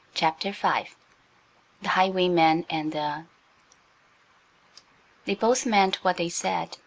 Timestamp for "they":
5.25-5.35, 6.17-6.27